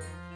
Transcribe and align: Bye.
Bye. 0.00 0.29